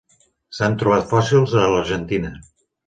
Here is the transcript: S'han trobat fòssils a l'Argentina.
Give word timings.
S'han 0.59 0.79
trobat 0.85 1.07
fòssils 1.13 1.55
a 1.67 1.71
l'Argentina. 1.75 2.35